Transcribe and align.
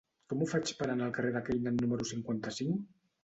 Com 0.31 0.39
ho 0.39 0.45
faig 0.53 0.71
per 0.79 0.85
anar 0.93 1.09
al 1.09 1.11
carrer 1.17 1.33
de 1.35 1.43
Canaan 1.49 1.77
número 1.83 2.09
cinquanta-cinc? 2.13 2.81